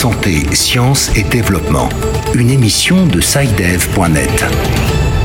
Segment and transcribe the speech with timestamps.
[0.00, 1.90] Santé, Sciences et Développement,
[2.34, 4.46] une émission de SciDev.net.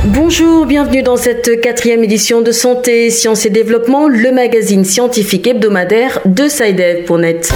[0.04, 6.19] Bonjour, bienvenue dans cette quatrième édition de Santé, Sciences et Développement, le magazine scientifique hebdomadaire
[6.25, 7.54] de SciDev.net.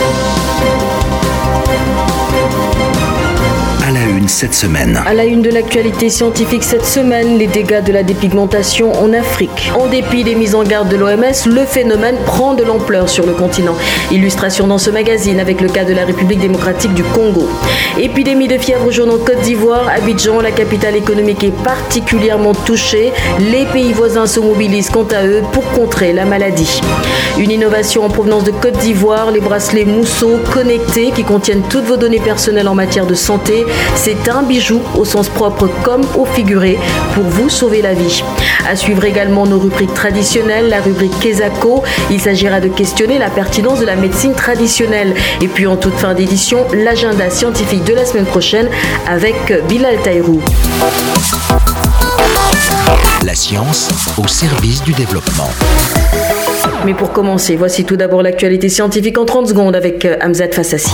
[4.29, 5.01] cette semaine.
[5.05, 9.71] À la une de l'actualité scientifique cette semaine, les dégâts de la dépigmentation en Afrique.
[9.77, 13.33] En dépit des mises en garde de l'OMS, le phénomène prend de l'ampleur sur le
[13.33, 13.75] continent.
[14.11, 17.49] Illustration dans ce magazine avec le cas de la République démocratique du Congo.
[17.97, 23.11] Épidémie de fièvre jaune en Côte d'Ivoire, Abidjan, la capitale économique est particulièrement touchée.
[23.39, 26.81] Les pays voisins se mobilisent quant à eux pour contrer la maladie.
[27.37, 31.97] Une innovation en provenance de Côte d'Ivoire, les bracelets mousseaux connectés qui contiennent toutes vos
[31.97, 33.65] données personnelles en matière de santé.
[33.95, 36.77] C'est un bijou au sens propre comme au figuré
[37.13, 38.23] pour vous sauver la vie.
[38.67, 41.83] À suivre également nos rubriques traditionnelles, la rubrique Kesako.
[42.11, 45.13] Il s'agira de questionner la pertinence de la médecine traditionnelle.
[45.41, 48.67] Et puis en toute fin d'édition, l'agenda scientifique de la semaine prochaine
[49.07, 49.35] avec
[49.67, 50.41] Bilal Taïrou.
[53.25, 55.49] La science au service du développement.
[56.85, 60.89] Mais pour commencer, voici tout d'abord l'actualité scientifique en 30 secondes avec euh, Hamzat Fassassi.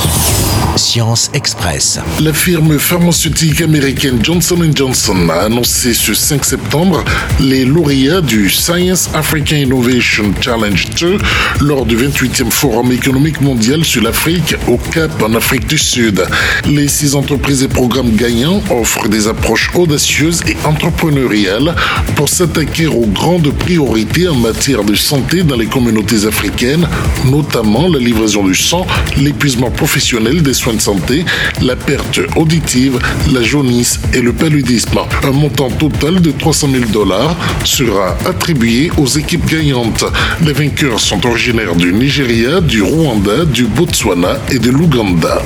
[0.78, 2.00] Science Express.
[2.22, 7.04] La firme pharmaceutique américaine Johnson Johnson a annoncé ce 5 septembre
[7.40, 11.18] les lauréats du Science African Innovation Challenge 2
[11.62, 16.26] lors du 28e Forum économique mondial sur l'Afrique au Cap en Afrique du Sud.
[16.66, 21.76] Les six entreprises et programmes gagnants offrent des approches audacieuses et entrepreneuriales
[22.16, 26.88] pour s'attaquer aux grandes priorités en matière de santé dans les communautés africaines,
[27.26, 28.86] notamment la livraison du sang,
[29.18, 31.26] l'épuisement professionnel des soins de santé,
[31.62, 33.00] la perte auditive,
[33.34, 35.00] la jaunisse et le paludisme.
[35.24, 40.06] Un montant total de 300 000 dollars sera attribué aux équipes gagnantes.
[40.46, 45.42] Les vainqueurs sont originaires du Nigeria, du Rwanda, du Botswana et de l'Ouganda.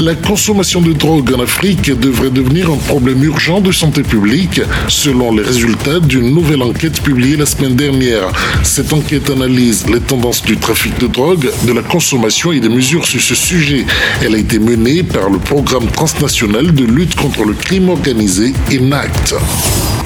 [0.00, 5.30] La consommation de drogue en Afrique devrait devenir un problème urgent de santé publique, selon
[5.30, 8.32] les résultats d'une nouvelle enquête publiée la semaine dernière.
[8.62, 13.04] Cette enquête analyse les tendances du trafic de drogue, de la consommation et des mesures
[13.04, 13.84] sur ce sujet.
[14.24, 19.34] Elle a été menée par le programme transnational de lutte contre le crime organisé, ENACT.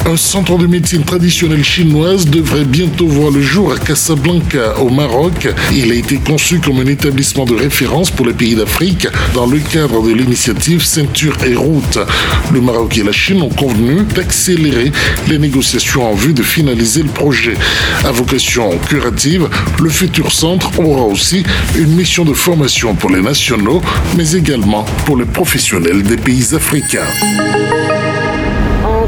[0.07, 5.49] Un centre de médecine traditionnelle chinoise devrait bientôt voir le jour à Casablanca, au Maroc.
[5.73, 9.59] Il a été conçu comme un établissement de référence pour les pays d'Afrique dans le
[9.59, 11.99] cadre de l'initiative Ceinture et Route.
[12.53, 14.93] Le Maroc et la Chine ont convenu d'accélérer
[15.29, 17.55] les négociations en vue de finaliser le projet.
[18.05, 19.49] À vocation curative,
[19.83, 21.45] le futur centre aura aussi
[21.79, 23.81] une mission de formation pour les nationaux,
[24.19, 27.09] mais également pour les professionnels des pays africains.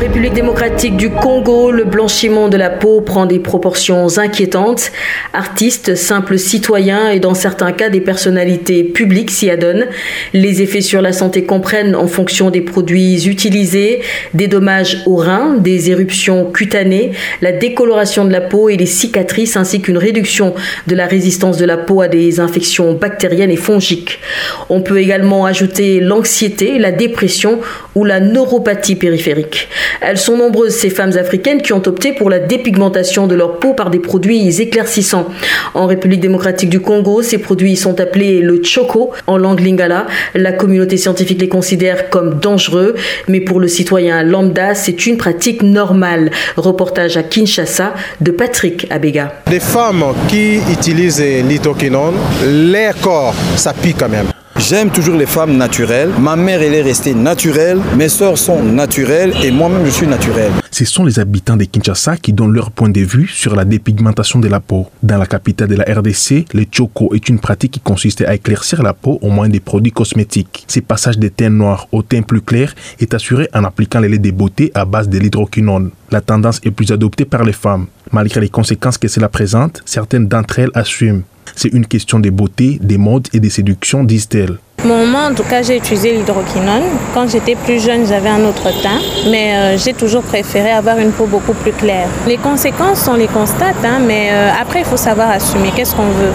[0.07, 4.93] République démocratique du Congo, le blanchiment de la peau prend des proportions inquiétantes.
[5.33, 9.87] Artistes, simples citoyens et dans certains cas des personnalités publiques s'y adonnent.
[10.33, 14.01] Les effets sur la santé comprennent en fonction des produits utilisés,
[14.33, 17.11] des dommages aux reins, des éruptions cutanées,
[17.43, 20.55] la décoloration de la peau et les cicatrices ainsi qu'une réduction
[20.87, 24.21] de la résistance de la peau à des infections bactériennes et fongiques.
[24.69, 27.59] On peut également ajouter l'anxiété, la dépression
[27.97, 29.69] ou la neuropathie périphérique.
[30.01, 33.75] Elles sont nombreuses, ces femmes africaines, qui ont opté pour la dépigmentation de leur peau
[33.75, 35.27] par des produits éclaircissants.
[35.75, 40.07] En République démocratique du Congo, ces produits sont appelés le choco en langue lingala.
[40.35, 42.95] La communauté scientifique les considère comme dangereux,
[43.29, 46.31] mais pour le citoyen lambda, c'est une pratique normale.
[46.57, 49.33] Reportage à Kinshasa de Patrick Abega.
[49.51, 52.15] Les femmes qui utilisent l'itoquinone,
[52.45, 54.36] leur corps, ça pique quand même.
[54.69, 56.11] J'aime toujours les femmes naturelles.
[56.19, 57.79] Ma mère, elle est restée naturelle.
[57.97, 60.51] Mes soeurs sont naturelles et moi-même, je suis naturel.
[60.73, 64.41] Ce sont les habitants de Kinshasa qui donnent leur point de vue sur la dépigmentation
[64.41, 64.89] de la peau.
[65.05, 68.83] Dans la capitale de la RDC, le choco est une pratique qui consiste à éclaircir
[68.83, 70.65] la peau au moyen des produits cosmétiques.
[70.67, 74.21] Ce passage des teints noirs au teint plus clair est assuré en appliquant les laits
[74.21, 75.93] de beauté à base de l'hydroquinone.
[76.11, 77.87] La tendance est plus adoptée par les femmes.
[78.13, 81.23] Malgré les conséquences que cela présente, certaines d'entre elles assument.
[81.55, 84.59] C'est une question de beauté, des modes et de séduction, disent-elles.
[84.85, 86.85] Moi, en tout cas, j'ai utilisé l'hydroquinone.
[87.13, 91.11] Quand j'étais plus jeune, j'avais un autre teint, mais euh, j'ai toujours préféré avoir une
[91.11, 92.09] peau beaucoup plus claire.
[92.27, 95.73] Les conséquences, on les constate, hein, mais euh, après, il faut savoir assumer.
[95.75, 96.33] Qu'est-ce qu'on veut?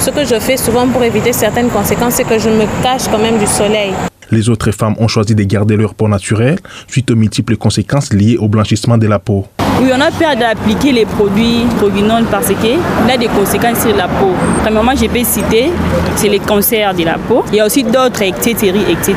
[0.00, 3.18] Ce que je fais souvent pour éviter certaines conséquences, c'est que je me cache quand
[3.18, 3.94] même du soleil.
[4.30, 8.36] Les autres femmes ont choisi de garder leur peau naturelle suite aux multiples conséquences liées
[8.36, 9.46] au blanchissement de la peau.
[9.80, 12.78] Oui, on a peur d'appliquer les produits provinol parce qu'il
[13.10, 14.32] a des conséquences sur la peau.
[14.62, 15.70] Premièrement, je peux citer,
[16.16, 17.44] c'est les cancers de la peau.
[17.48, 19.14] Il y a aussi d'autres, etc., etc.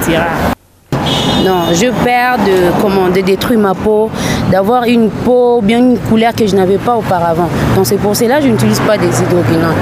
[1.45, 4.09] Non, je perds de, comment, de détruire ma peau
[4.51, 7.49] d'avoir une peau, bien une couleur que je n'avais pas auparavant.
[7.75, 9.75] Donc c'est pour cela que je n'utilise pas des hydroquinones.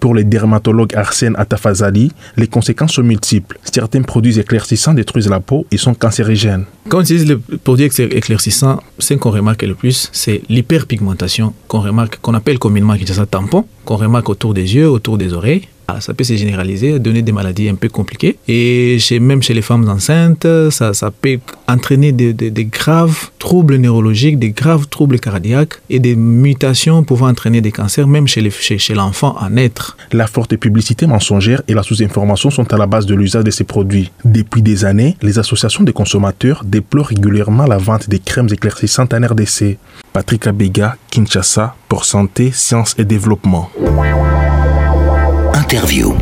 [0.00, 3.58] Pour les dermatologues Arsène Atafazali, les conséquences sont multiples.
[3.64, 6.64] Certains produits éclaircissants détruisent la peau et sont cancérigènes.
[6.88, 12.18] Quand on utilise les produits éclaircissants, ce qu'on remarque le plus, c'est l'hyperpigmentation qu'on remarque,
[12.20, 15.68] qu'on appelle communément ça tampon, qu'on remarque autour des yeux, autour des oreilles.
[15.90, 18.36] Ah, ça peut se généraliser, donner des maladies un peu compliquées.
[18.46, 24.38] Et chez, même chez les femmes enceintes, ça, peut entraîner des, des, graves troubles neurologiques,
[24.38, 28.94] des graves troubles cardiaques et des mutations pouvant entraîner des cancers, même chez, chez, chez
[28.94, 29.96] l'enfant à naître.
[30.12, 33.64] La forte publicité mensongère et la sous-information sont à la base de l'usage de ces
[33.64, 34.10] produits.
[34.26, 39.26] Depuis des années, les associations de consommateurs déplorent régulièrement la vente des crèmes éclaircissantes en
[39.26, 39.78] RDC.
[40.12, 43.70] Patrick Abega, Kinshasa, pour Santé, Sciences et Développement.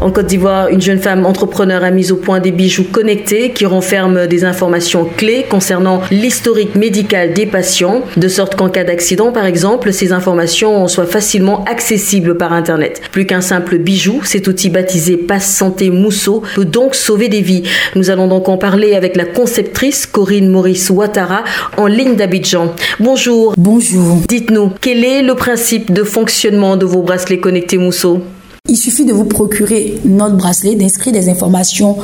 [0.00, 3.64] En Côte d'Ivoire, une jeune femme entrepreneur a mis au point des bijoux connectés qui
[3.64, 9.46] renferment des informations clés concernant l'historique médical des patients, de sorte qu'en cas d'accident, par
[9.46, 13.00] exemple, ces informations soient facilement accessibles par Internet.
[13.12, 17.62] Plus qu'un simple bijou, cet outil baptisé Passe Santé Mousseau peut donc sauver des vies.
[17.94, 21.44] Nous allons donc en parler avec la conceptrice Corinne Maurice Ouattara
[21.76, 22.75] en ligne d'Abidjan.
[22.99, 23.54] Bonjour.
[23.56, 24.22] Bonjour.
[24.28, 28.25] Dites-nous, quel est le principe de fonctionnement de vos bracelets connectés Mousseau?
[28.68, 31.96] Il suffit de vous procurer notre bracelet, d'inscrire des informations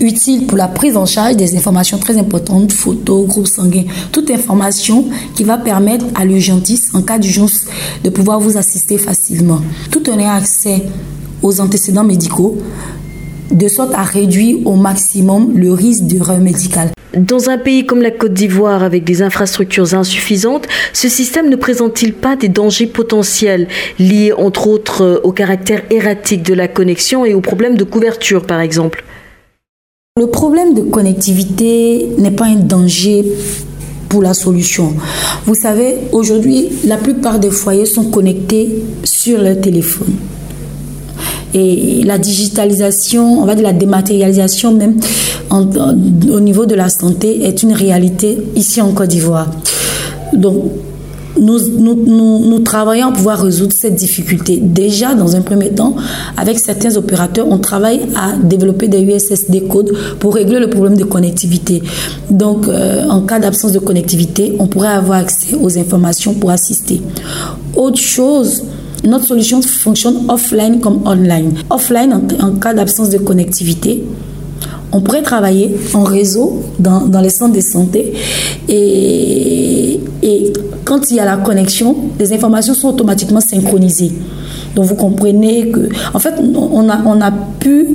[0.00, 5.06] utiles pour la prise en charge des informations très importantes, photos, groupe sanguin, toute information
[5.34, 7.64] qui va permettre à l'urgentiste, en cas d'urgence,
[8.02, 9.60] de pouvoir vous assister facilement.
[9.90, 10.82] Tout en ayant accès
[11.42, 12.58] aux antécédents médicaux,
[13.50, 16.90] de sorte à réduire au maximum le risque d'erreur médicale.
[17.16, 22.12] Dans un pays comme la Côte d'Ivoire, avec des infrastructures insuffisantes, ce système ne présente-t-il
[22.12, 23.68] pas des dangers potentiels
[24.00, 28.60] liés entre autres au caractère erratique de la connexion et aux problèmes de couverture par
[28.60, 29.04] exemple?
[30.18, 33.24] Le problème de connectivité n'est pas un danger
[34.08, 34.94] pour la solution.
[35.44, 40.14] Vous savez, aujourd'hui, la plupart des foyers sont connectés sur leur téléphone.
[41.54, 44.96] Et la digitalisation, on va dire la dématérialisation même
[45.50, 49.50] au niveau de la santé est une réalité ici en Côte d'Ivoire.
[50.32, 50.64] Donc,
[51.40, 54.58] nous, travaillons pour pouvoir résoudre cette difficulté.
[54.62, 55.96] Déjà, dans un premier temps,
[56.36, 61.04] avec certains opérateurs, on travaille à développer des USSD codes pour régler le problème de
[61.04, 61.82] connectivité.
[62.30, 67.02] Donc, euh, en cas d'absence de connectivité, on pourrait avoir accès aux informations pour assister.
[67.76, 68.62] Autre chose,
[69.04, 71.54] notre solution fonctionne offline comme online.
[71.70, 74.04] Offline, en, cas d'absence de connectivité,
[74.92, 78.12] on pourrait travailler en réseau dans, dans, les centres de santé
[78.68, 80.52] et, et,
[80.84, 84.12] quand il y a la connexion, les informations sont automatiquement synchronisées.
[84.74, 87.88] Donc vous comprenez que, en fait, on a, on a pu,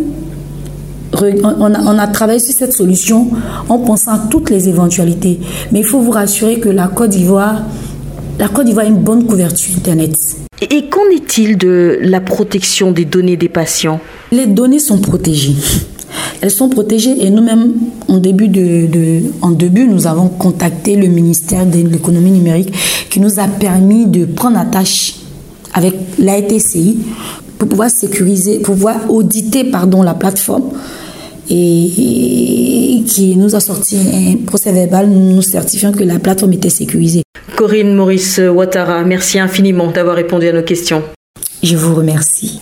[1.14, 3.28] on a, on a travaillé sur cette solution
[3.70, 5.40] en pensant à toutes les éventualités.
[5.72, 7.62] Mais il faut vous rassurer que la Côte d'Ivoire,
[8.40, 10.16] la Côte d'Ivoire a une bonne couverture Internet.
[10.62, 14.00] Et qu'en est-il de la protection des données des patients?
[14.32, 15.56] Les données sont protégées.
[16.42, 17.74] Elles sont protégées et nous-mêmes,
[18.08, 19.22] en début, de,
[19.86, 22.74] nous avons contacté le ministère de l'économie numérique
[23.10, 25.16] qui nous a permis de prendre attache
[25.74, 26.98] avec l'ATCI
[27.58, 30.72] pour pouvoir sécuriser, pouvoir auditer pardon, la plateforme
[31.50, 37.24] et qui nous a sorti un procès verbal nous certifiant que la plateforme était sécurisée.
[37.56, 41.04] Corinne Maurice Ouattara, merci infiniment d'avoir répondu à nos questions.
[41.62, 42.62] Je vous remercie.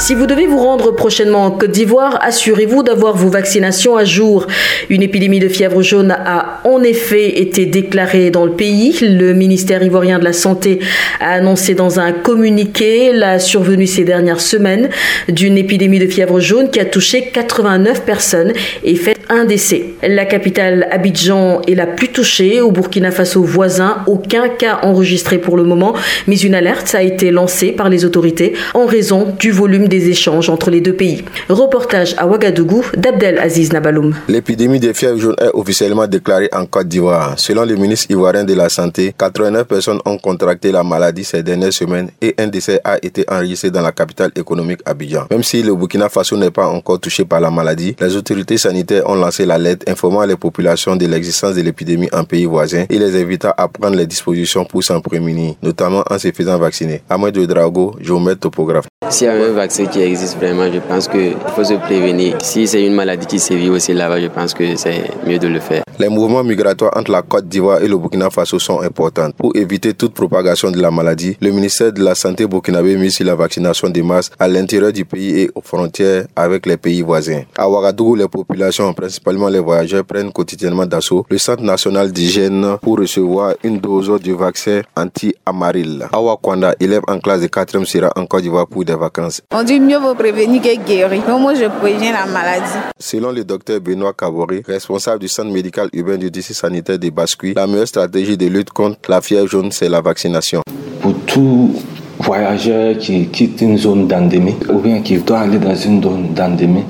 [0.00, 4.46] Si vous devez vous rendre prochainement en Côte d'Ivoire, assurez-vous d'avoir vos vaccinations à jour.
[4.88, 8.96] Une épidémie de fièvre jaune a en effet été déclarée dans le pays.
[9.02, 10.80] Le ministère ivoirien de la Santé
[11.20, 14.88] a annoncé dans un communiqué la survenue ces dernières semaines
[15.28, 19.84] d'une épidémie de fièvre jaune qui a touché 89 personnes et fait un décès.
[20.02, 22.60] La capitale Abidjan est la plus touchée.
[22.62, 25.94] Au Burkina Faso voisin, aucun cas enregistré pour le moment,
[26.26, 30.48] mais une alerte a été lancée par les autorités en raison du volume des échanges
[30.48, 31.22] entre les deux pays.
[31.50, 34.14] Reportage à Ouagadougou d'Abdel Aziz Nabaloum.
[34.28, 37.34] L'épidémie des fièvres jaunes est officiellement déclarée en Côte d'Ivoire.
[37.38, 41.72] Selon le ministre ivoirien de la Santé, 89 personnes ont contracté la maladie ces dernières
[41.74, 45.26] semaines et un décès a été enregistré dans la capitale économique Abidjan.
[45.30, 49.06] Même si le Burkina Faso n'est pas encore touché par la maladie, les autorités sanitaires
[49.10, 53.20] ont lancé l'alerte informant les populations de l'existence de l'épidémie en pays voisin et les
[53.20, 57.02] invitant à prendre les dispositions pour s'en prémunir, notamment en se faisant vacciner.
[57.10, 58.86] Ahmed Drago, géomètre topographe.
[59.10, 62.38] S'il y a un vaccin qui existe vraiment, je pense qu'il faut se prévenir.
[62.42, 65.58] Si c'est une maladie qui sévit aussi là-bas, je pense que c'est mieux de le
[65.58, 65.82] faire.
[65.98, 69.30] Les mouvements migratoires entre la Côte d'Ivoire et le Burkina Faso sont importants.
[69.36, 73.26] Pour éviter toute propagation de la maladie, le ministère de la Santé burkinabé mise sur
[73.26, 77.42] la vaccination des masses à l'intérieur du pays et aux frontières avec les pays voisins.
[77.58, 82.98] À Ouagadougou, les populations, principalement les voyageurs, prennent quotidiennement d'assaut le Centre national d'hygiène pour
[82.98, 86.06] recevoir une dose du vaccin anti-amaril.
[86.12, 89.40] Awa Kwanda, élève en classe de 4e, sera en Côte d'Ivoire pour des vacances.
[89.52, 91.38] On dit mieux vaut prévenir que guérir.
[91.38, 92.78] moi, je préviens la maladie.
[92.98, 97.54] Selon le docteur Benoît Kabori, responsable du centre médical urbain du district sanitaire de Bascui,
[97.54, 100.62] la meilleure stratégie de lutte contre la fièvre jaune, c'est la vaccination.
[101.00, 101.74] Pour tout
[102.20, 106.84] voyageur qui quitte une zone d'endémie ou bien qui doit aller dans une zone d'endémie,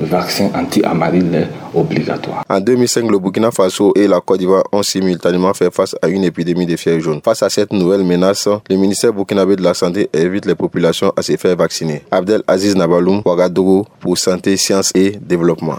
[0.00, 2.44] le vaccin anti-amaril est obligatoire.
[2.48, 6.24] En 2005, le Burkina Faso et la Côte d'Ivoire ont simultanément fait face à une
[6.24, 7.20] épidémie de fièvre jaune.
[7.24, 11.22] Face à cette nouvelle menace, le ministère burkinabé de la Santé invite les populations à
[11.22, 12.02] se faire vacciner.
[12.10, 15.78] Abdel Aziz Nabaloum, Ouagadougou, pour Santé, Sciences et Développement.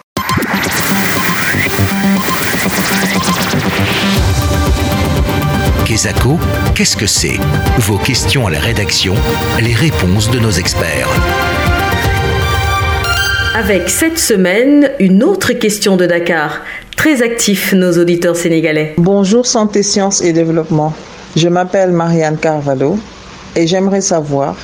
[5.85, 6.37] Kesako,
[6.75, 7.39] qu'est-ce que c'est?
[7.79, 9.13] Vos questions à la rédaction,
[9.61, 11.07] les réponses de nos experts.
[13.57, 16.61] Avec cette semaine, une autre question de Dakar.
[16.95, 18.93] Très actifs nos auditeurs sénégalais.
[18.99, 20.93] Bonjour Santé, Sciences et Développement.
[21.35, 22.99] Je m'appelle Marianne Carvalho
[23.55, 24.55] et j'aimerais savoir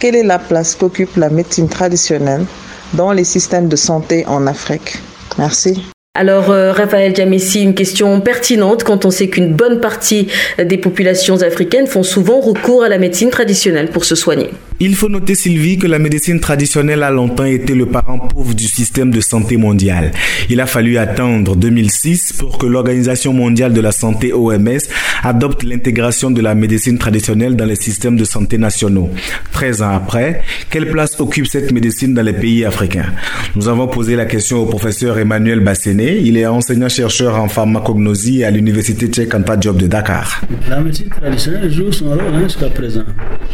[0.00, 2.46] quelle est la place qu'occupe la médecine traditionnelle
[2.94, 4.96] dans les systèmes de santé en Afrique.
[5.36, 5.82] Merci.
[6.14, 10.28] Alors, euh, Raphaël Jamessi, une question pertinente quand on sait qu'une bonne partie
[10.58, 14.48] des populations africaines font souvent recours à la médecine traditionnelle pour se soigner.
[14.80, 18.62] Il faut noter, Sylvie, que la médecine traditionnelle a longtemps été le parent pauvre du
[18.62, 20.12] système de santé mondial.
[20.48, 24.78] Il a fallu attendre 2006 pour que l'Organisation mondiale de la santé OMS
[25.24, 29.10] adopte l'intégration de la médecine traditionnelle dans les systèmes de santé nationaux.
[29.50, 33.12] 13 ans après, quelle place occupe cette médecine dans les pays africains?
[33.56, 36.20] Nous avons posé la question au professeur Emmanuel Basséné.
[36.22, 40.40] Il est enseignant-chercheur en pharmacognosie à l'université Cheikh Anta Diop de Dakar.
[40.68, 43.02] La médecine traditionnelle joue son rôle hein, jusqu'à présent.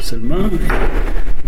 [0.02, 0.50] Seulement,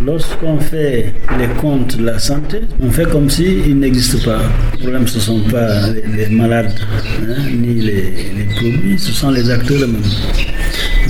[0.04, 4.42] Lorsqu'on fait les comptes de la santé, on fait comme s'il n'existe pas.
[4.74, 6.74] Le problème, ce ne sont pas les, malades,
[7.22, 8.12] hein, ni les,
[8.54, 10.02] produits, ce sont les acteurs eux-mêmes.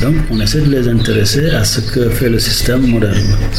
[0.01, 3.19] Donc, on essaie de les intéresser à ce que fait le système moderne.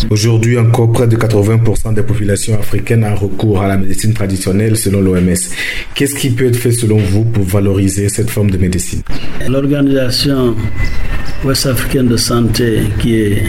[0.09, 5.01] Aujourd'hui, encore près de 80% des populations africaines ont recours à la médecine traditionnelle selon
[5.01, 5.35] l'OMS.
[5.93, 9.01] Qu'est-ce qui peut être fait selon vous pour valoriser cette forme de médecine?
[9.49, 10.55] L'organisation
[11.43, 13.43] ouest-africaine de santé qui est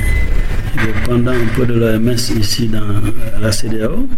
[0.85, 4.08] dépendant un peu de l'OMS ici dans la CDAO,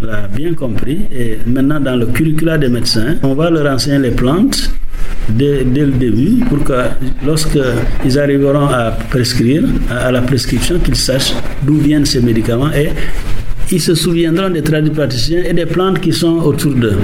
[0.00, 1.00] l'a bien compris.
[1.12, 4.70] Et maintenant, dans le curricula des médecins, on va leur enseigner les plantes
[5.28, 6.72] dès, le début pour que
[7.24, 12.90] lorsqu'ils arriveront à prescrire, à, la prescription, qu'ils sachent d'où viennent ces médicaments et
[13.70, 16.98] ils se souviendront des praticiens et des plantes qui sont autour d'eux.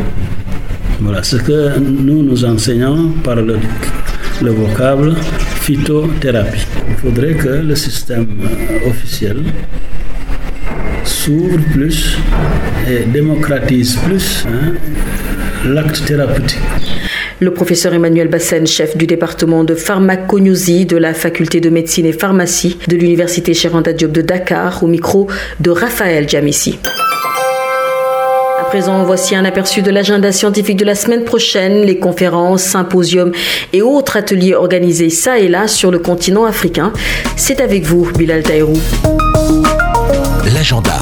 [1.01, 3.57] Voilà ce que nous nous enseignons par le,
[4.43, 5.15] le vocable
[5.61, 6.67] phytothérapie.
[6.89, 9.43] Il faudrait que le système euh, officiel
[11.05, 12.17] s'ouvre plus
[12.89, 14.75] et démocratise plus hein,
[15.67, 16.59] l'acte thérapeutique.
[17.41, 22.13] Le professeur Emmanuel Bassen, chef du département de pharmacognosie de la faculté de médecine et
[22.13, 25.29] pharmacie de l'université Cheranda Diop de Dakar, au micro
[25.61, 26.79] de Raphaël Jamissi
[28.71, 33.33] présent, voici un aperçu de l'agenda scientifique de la semaine prochaine, les conférences, symposiums
[33.73, 36.93] et autres ateliers organisés ça et là sur le continent africain.
[37.35, 38.79] C'est avec vous, Bilal Taïrou.
[40.55, 41.01] L'agenda.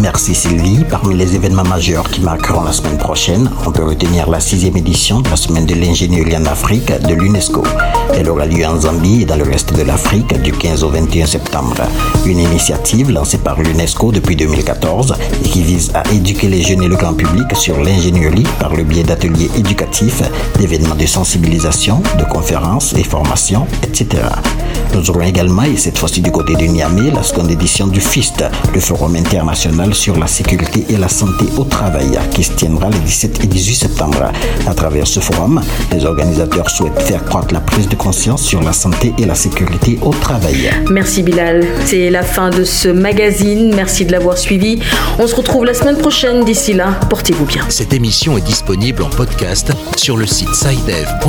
[0.00, 0.84] Merci Sylvie.
[0.88, 5.20] Parmi les événements majeurs qui marqueront la semaine prochaine, on peut retenir la sixième édition
[5.20, 7.62] de la semaine de l'ingénierie en Afrique de l'UNESCO.
[8.14, 11.26] Elle aura lieu en Zambie et dans le reste de l'Afrique du 15 au 21
[11.26, 11.82] septembre.
[12.24, 15.14] Une initiative lancée par l'UNESCO depuis 2014
[15.44, 18.84] et qui vise à éduquer les jeunes et le grand public sur l'ingénierie par le
[18.84, 20.22] biais d'ateliers éducatifs,
[20.58, 24.22] d'événements de sensibilisation, de conférences et formations, etc.
[24.94, 28.44] Nous aurons également, et cette fois-ci du côté de Niamey, la seconde édition du FIST,
[28.74, 32.98] le Forum international sur la sécurité et la santé au travail, qui se tiendra les
[32.98, 34.32] 17 et 18 septembre.
[34.66, 35.60] À travers ce forum,
[35.92, 39.98] les organisateurs souhaitent faire croître la prise de conscience sur la santé et la sécurité
[40.02, 40.70] au travail.
[40.90, 41.64] Merci Bilal.
[41.84, 43.72] C'est la fin de ce magazine.
[43.74, 44.80] Merci de l'avoir suivi.
[45.18, 46.44] On se retrouve la semaine prochaine.
[46.44, 47.62] D'ici là, portez-vous bien.
[47.68, 51.20] Cette émission est disponible en podcast sur le site sidev.net/fr.